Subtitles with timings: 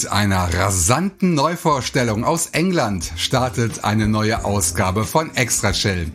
[0.00, 6.10] Mit einer rasanten Neuvorstellung aus England startet eine neue Ausgabe von Extra Chill.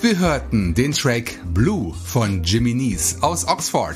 [0.00, 3.94] Wir hörten den Track Blue von Jimmy Nees aus Oxford.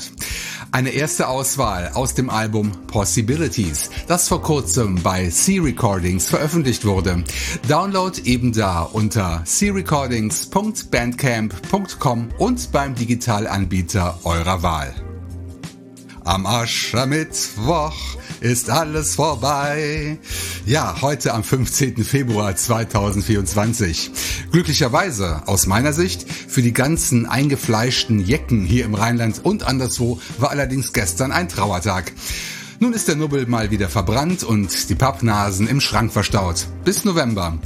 [0.71, 7.25] Eine erste Auswahl aus dem Album Possibilities, das vor kurzem bei C-Recordings veröffentlicht wurde.
[7.67, 15.06] Download eben da unter crecordings.bandcamp.com und beim Digitalanbieter eurer Wahl.
[16.27, 17.95] Am Aschermittwoch
[18.41, 20.17] ist alles vorbei.
[20.65, 22.03] Ja, heute am 15.
[22.03, 24.11] Februar 2024.
[24.51, 30.49] Glücklicherweise, aus meiner Sicht, für die ganzen eingefleischten Jecken hier im Rheinland und anderswo war
[30.49, 32.11] allerdings gestern ein Trauertag.
[32.81, 36.67] Nun ist der Nubbel mal wieder verbrannt und die Pappnasen im Schrank verstaut.
[36.83, 37.57] Bis November.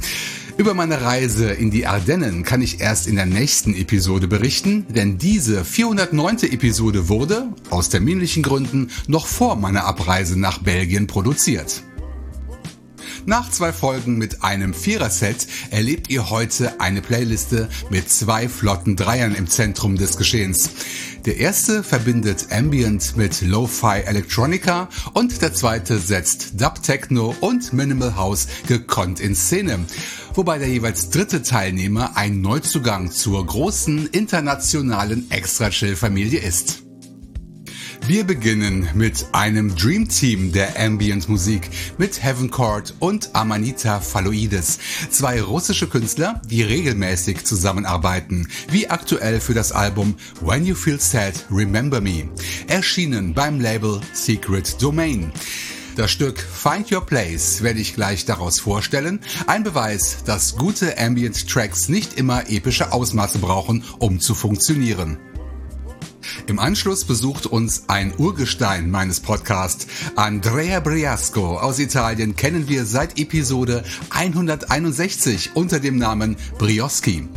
[0.58, 5.16] Über meine Reise in die Ardennen kann ich erst in der nächsten Episode berichten, denn
[5.16, 6.50] diese 409.
[6.52, 11.82] Episode wurde, aus terminlichen Gründen, noch vor meiner Abreise nach Belgien produziert.
[13.24, 19.34] Nach zwei Folgen mit einem Viererset erlebt ihr heute eine Playliste mit zwei flotten Dreiern
[19.36, 20.70] im Zentrum des Geschehens.
[21.24, 28.16] Der erste verbindet Ambient mit Lo-Fi Electronica und der zweite setzt Dub Techno und Minimal
[28.16, 29.78] House gekonnt in Szene.
[30.34, 36.81] Wobei der jeweils dritte Teilnehmer ein Neuzugang zur großen internationalen Extra-Chill-Familie ist.
[38.04, 44.80] Wir beginnen mit einem Dream Team der Ambient Musik mit Heaven Court und Amanita Phalloides.
[45.10, 51.46] Zwei russische Künstler, die regelmäßig zusammenarbeiten, wie aktuell für das Album When You Feel Sad,
[51.48, 52.28] Remember Me,
[52.66, 55.30] erschienen beim Label Secret Domain.
[55.94, 59.20] Das Stück Find Your Place werde ich gleich daraus vorstellen.
[59.46, 65.18] Ein Beweis, dass gute Ambient Tracks nicht immer epische Ausmaße brauchen, um zu funktionieren.
[66.46, 69.86] Im Anschluss besucht uns ein Urgestein meines Podcasts.
[70.16, 77.28] Andrea Briasco aus Italien kennen wir seit Episode 161 unter dem Namen Brioschi.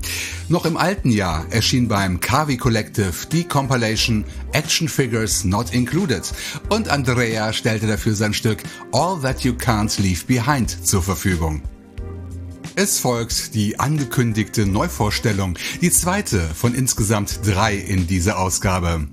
[0.48, 6.32] Noch im alten Jahr erschien beim Kavi Collective die Compilation Action Figures Not Included
[6.70, 11.62] und Andrea stellte dafür sein Stück All That You Can't Leave Behind zur Verfügung.
[12.78, 19.08] Es folgt die angekündigte Neuvorstellung, die zweite von insgesamt drei in dieser Ausgabe.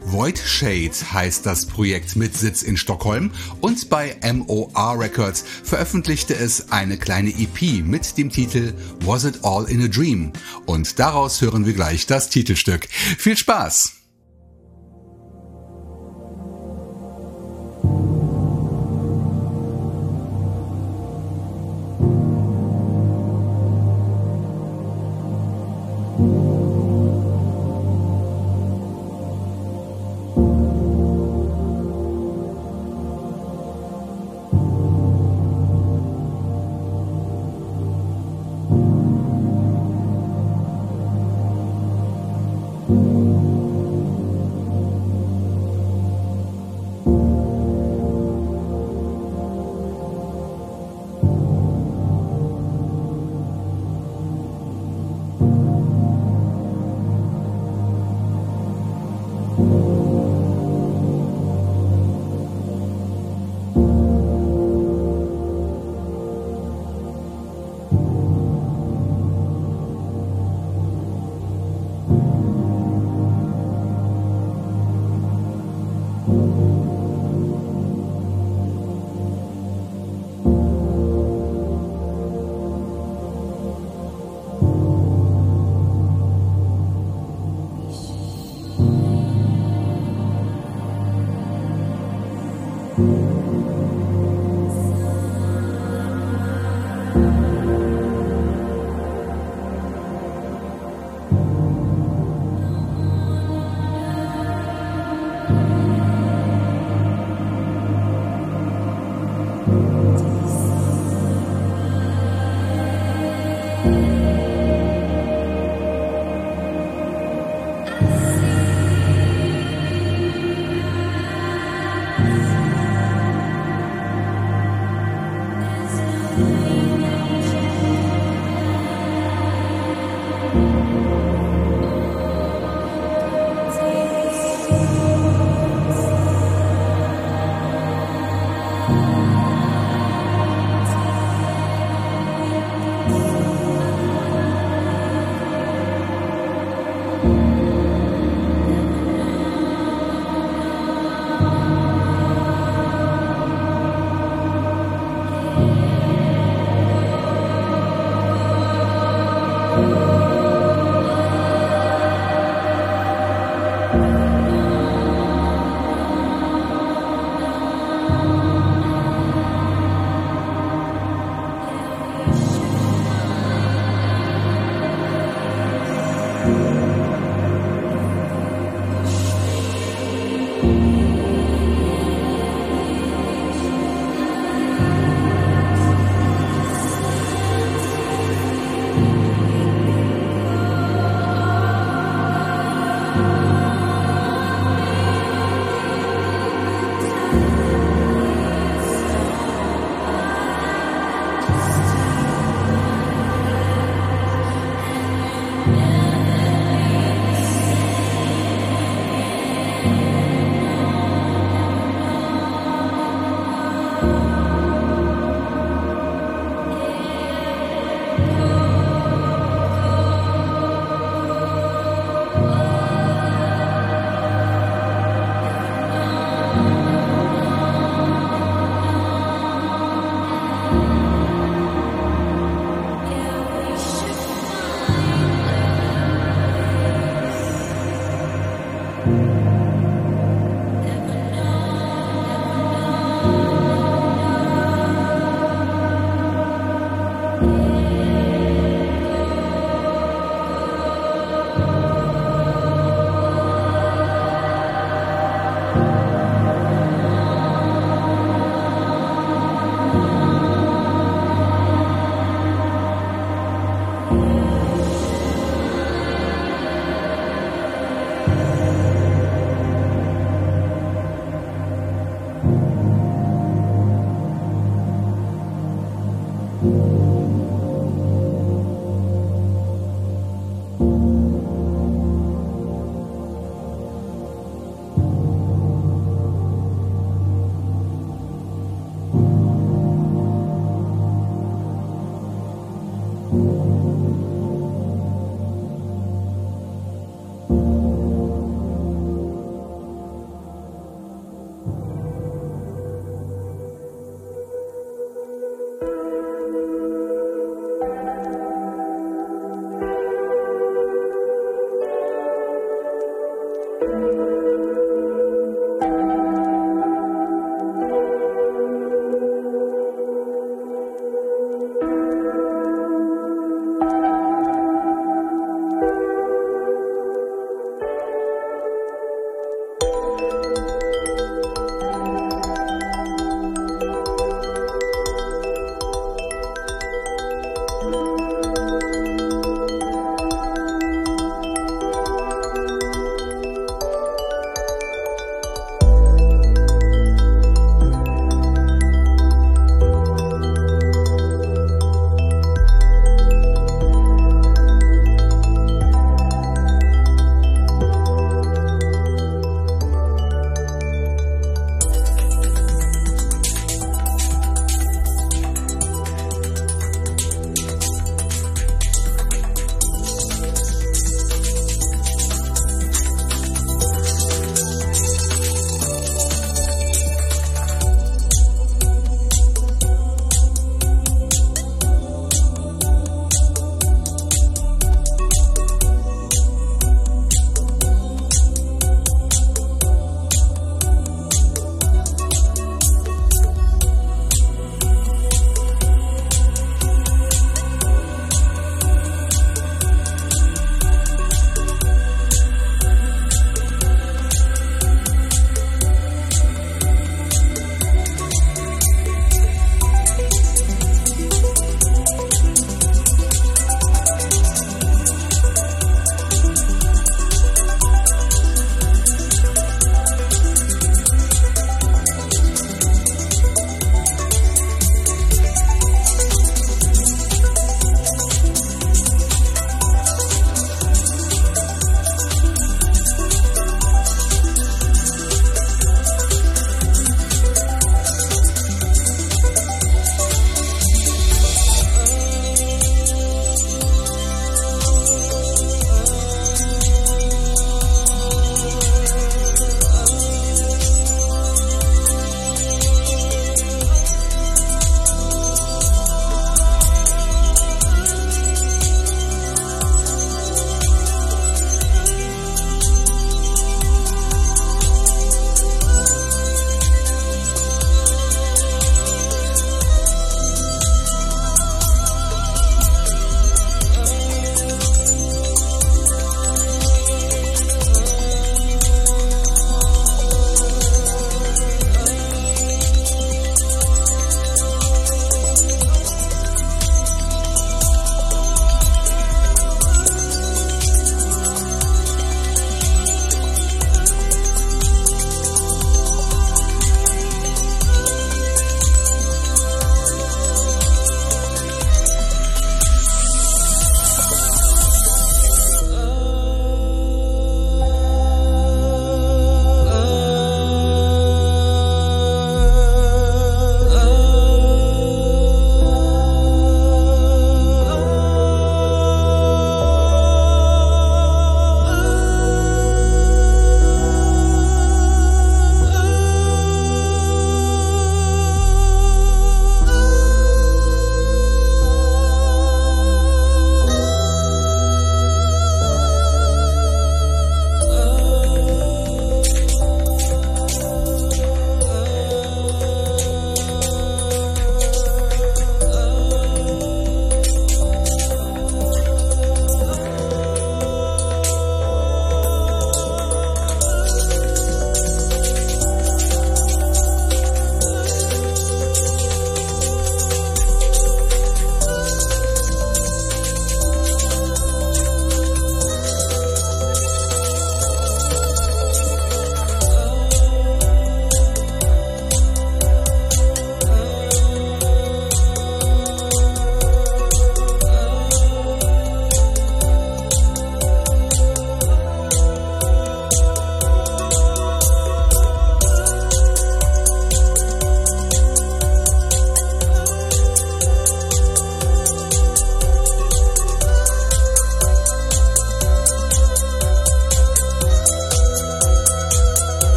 [0.00, 3.30] Void Shade heißt das Projekt mit Sitz in Stockholm
[3.60, 9.66] und bei MOR Records veröffentlichte es eine kleine EP mit dem Titel Was It All
[9.68, 10.32] in a Dream
[10.64, 12.88] und daraus hören wir gleich das Titelstück.
[13.18, 14.01] Viel Spaß!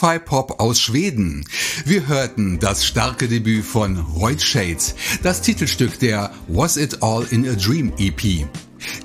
[0.00, 1.44] Lo-Fi-Pop aus Schweden.
[1.84, 7.48] Wir hörten das starke Debüt von Void Shades, das Titelstück der Was It All in
[7.48, 8.46] a Dream EP.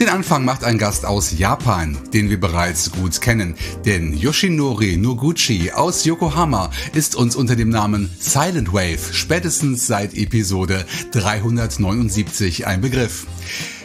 [0.00, 5.72] Den Anfang macht ein Gast aus Japan, den wir bereits gut kennen, denn Yoshinori Noguchi
[5.72, 13.26] aus Yokohama ist uns unter dem Namen Silent Wave spätestens seit Episode 379 ein Begriff.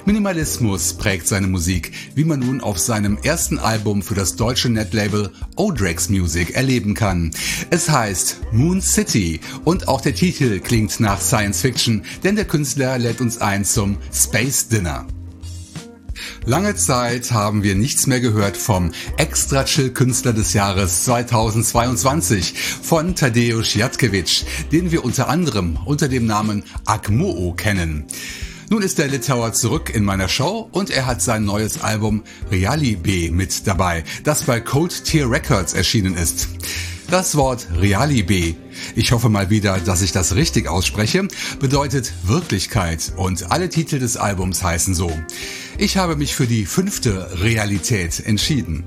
[0.05, 5.31] Minimalismus prägt seine Musik, wie man nun auf seinem ersten Album für das deutsche Netlabel
[5.55, 7.31] Odrex Music erleben kann.
[7.71, 12.99] Es heißt Moon City und auch der Titel klingt nach Science Fiction, denn der Künstler
[12.99, 15.07] lädt uns ein zum Space Dinner.
[16.45, 23.15] Lange Zeit haben wir nichts mehr gehört vom Extra Chill Künstler des Jahres 2022 von
[23.15, 28.05] Tadeusz Jatkiewicz, den wir unter anderem unter dem Namen Akmoo kennen.
[28.69, 32.95] Nun ist der Litauer zurück in meiner Show und er hat sein neues Album Reali
[32.95, 36.47] B mit dabei, das bei Cold Tier Records erschienen ist.
[37.09, 38.55] Das Wort Reali B,
[38.95, 41.27] ich hoffe mal wieder, dass ich das richtig ausspreche,
[41.59, 45.11] bedeutet Wirklichkeit und alle Titel des Albums heißen so.
[45.77, 48.83] Ich habe mich für die fünfte Realität entschieden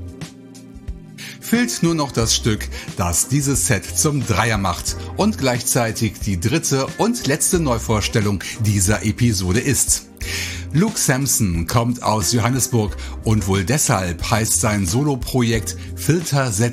[1.47, 6.89] fehlt nur noch das Stück, das dieses Set zum Dreier macht und gleichzeitig die dritte
[6.99, 10.09] und letzte Neuvorstellung dieser Episode ist.
[10.73, 16.71] Luke Sampson kommt aus Johannesburg und wohl deshalb heißt sein Soloprojekt Filter ZA.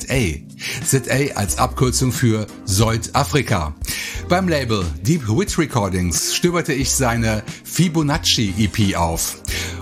[0.86, 3.76] ZA als Abkürzung für Südafrika.
[4.30, 9.38] Beim Label Deep Wit Recordings stöberte ich seine Fibonacci EP auf.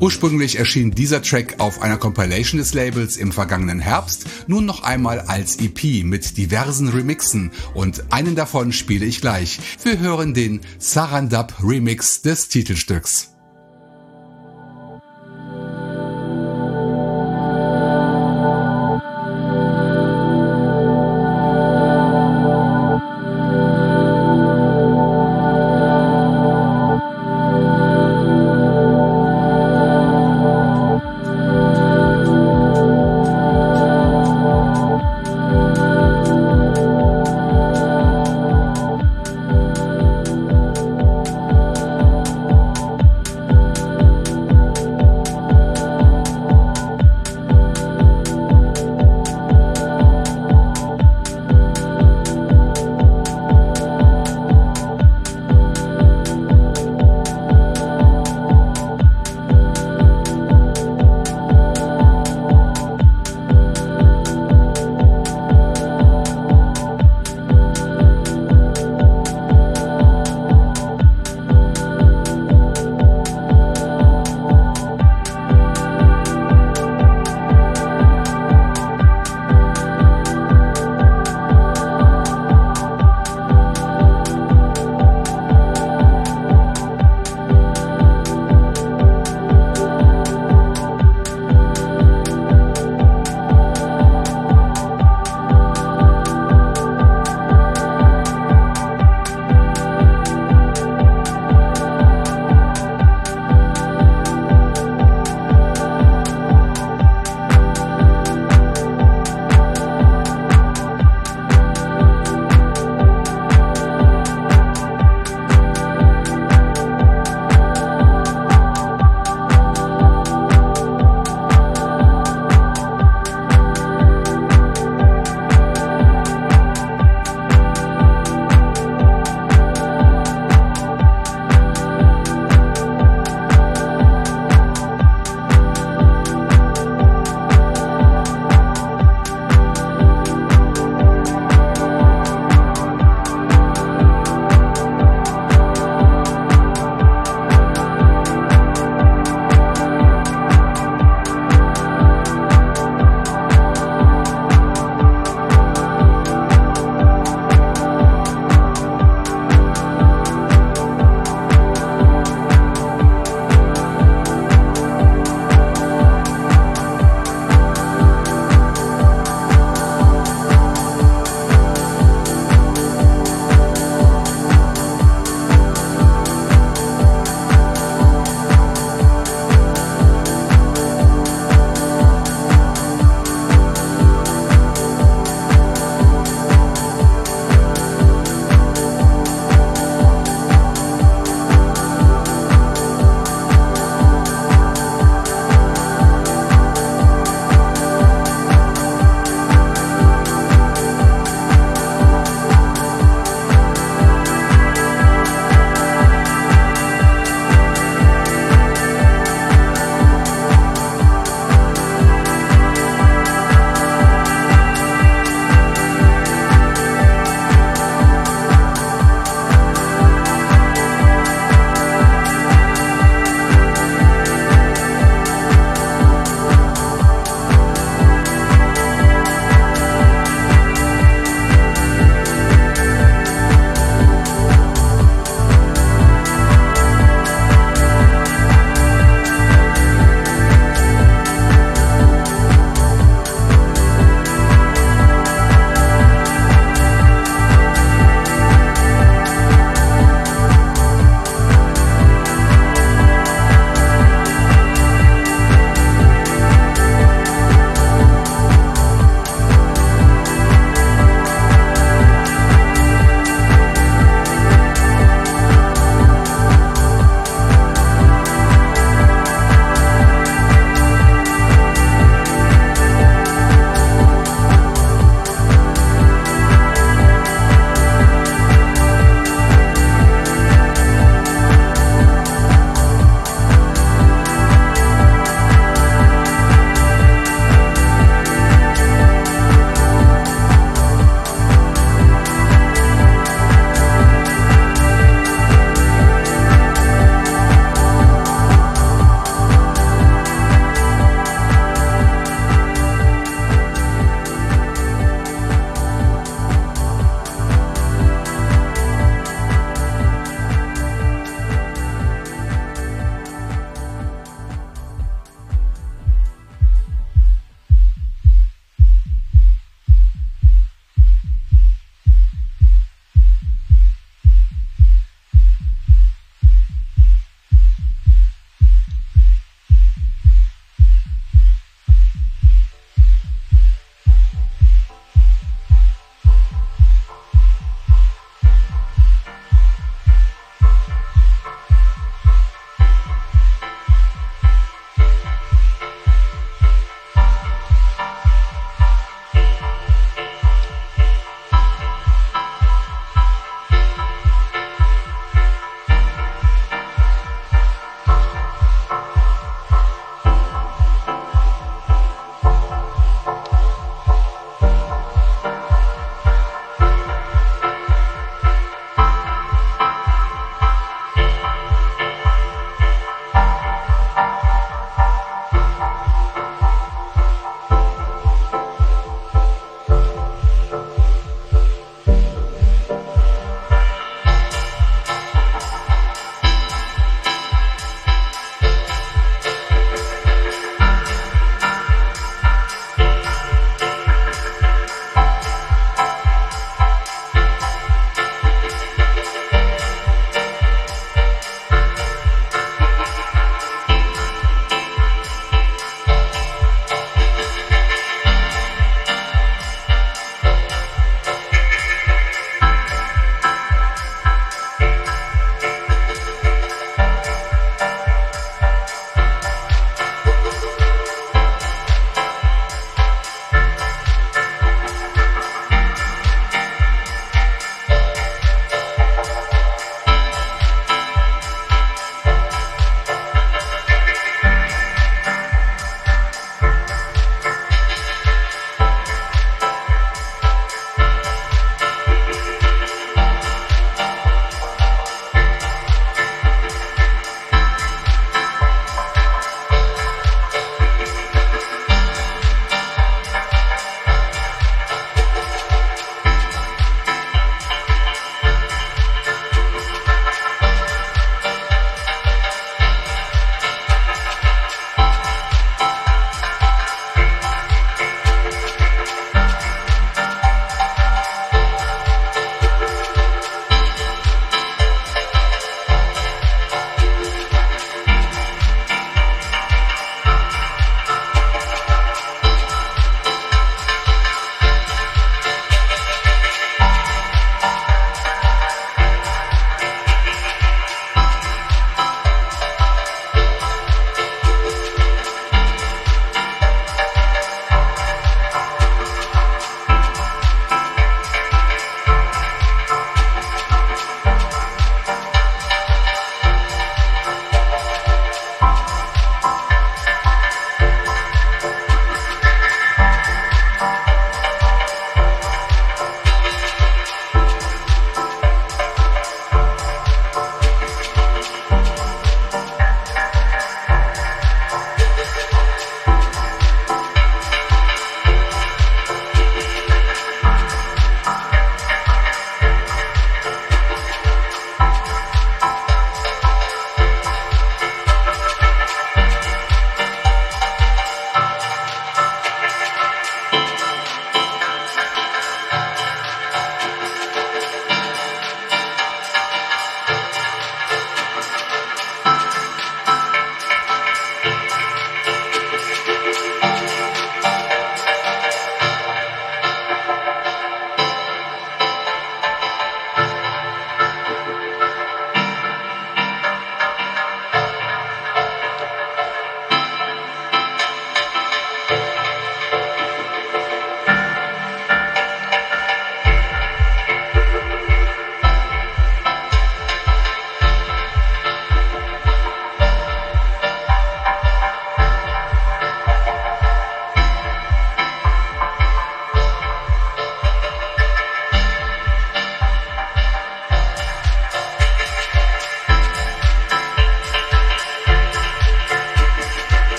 [0.00, 5.20] Ursprünglich erschien dieser Track auf einer Compilation des Labels im vergangenen Herbst, nun noch einmal
[5.20, 9.60] als EP mit diversen Remixen und einen davon spiele ich gleich.
[9.82, 13.33] Wir hören den Sarandab Remix des Titelstücks.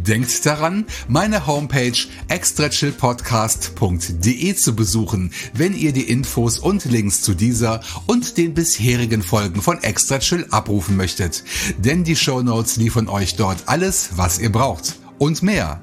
[0.06, 1.92] Denkt daran, meine Homepage
[2.26, 9.62] extrachillpodcast.de zu besuchen, wenn ihr die Infos und Links zu dieser und den bisherigen Folgen
[9.62, 11.44] von Extra Chill abrufen möchtet.
[11.78, 14.96] Denn die Show Notes liefern euch dort alles, was ihr braucht.
[15.18, 15.80] Und mehr.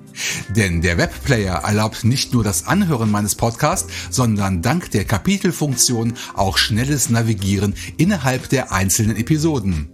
[0.49, 6.57] Denn der Webplayer erlaubt nicht nur das Anhören meines Podcasts, sondern dank der Kapitelfunktion auch
[6.57, 9.87] schnelles Navigieren innerhalb der einzelnen Episoden.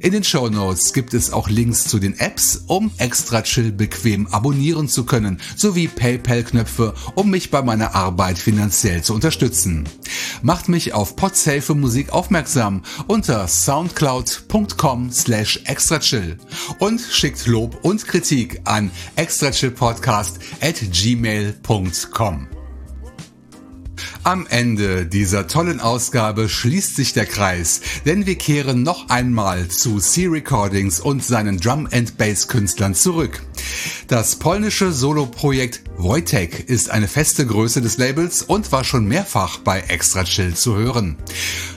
[0.00, 4.26] In den Show Notes gibt es auch Links zu den Apps, um extra chill bequem
[4.28, 9.88] abonnieren zu können, sowie PayPal-Knöpfe, um mich bei meiner Arbeit finanziell zu unterstützen.
[10.42, 16.36] Macht mich auf Podsafe Musik aufmerksam unter soundcloud.com slash extrachill
[16.78, 22.55] und schickt Lob und Kritik an extrachillpodcast at gmail.com.
[24.26, 30.00] Am Ende dieser tollen Ausgabe schließt sich der Kreis, denn wir kehren noch einmal zu
[30.00, 33.40] C-Recordings und seinen Drum and Bass Künstlern zurück.
[34.08, 39.78] Das polnische Soloprojekt Wojtek ist eine feste Größe des Labels und war schon mehrfach bei
[39.82, 41.16] Extra Chill zu hören.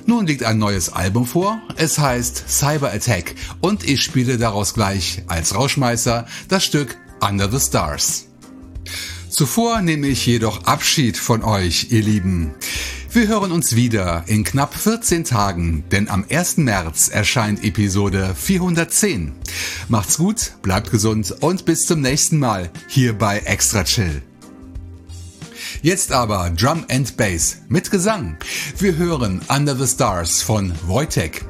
[0.07, 5.21] Nun liegt ein neues Album vor, es heißt Cyber Attack und ich spiele daraus gleich
[5.27, 8.28] als Rauschmeißer das Stück Under the Stars.
[9.29, 12.55] Zuvor nehme ich jedoch Abschied von euch, ihr Lieben.
[13.11, 16.57] Wir hören uns wieder in knapp 14 Tagen, denn am 1.
[16.57, 19.33] März erscheint Episode 410.
[19.87, 24.23] Macht's gut, bleibt gesund und bis zum nächsten Mal hier bei Extra Chill.
[25.81, 28.37] Jetzt aber Drum and Bass mit Gesang.
[28.77, 31.45] Wir hören Under the Stars von Wojtek.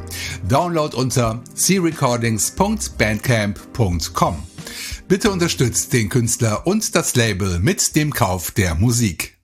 [0.48, 4.49] Download unter crecordings.bandcamp.com.
[5.10, 9.39] Bitte unterstützt den Künstler und das Label mit dem Kauf der Musik.